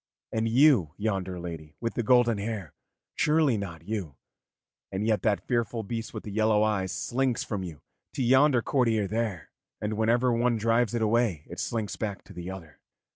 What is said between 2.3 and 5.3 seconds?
hair, surely not you and yet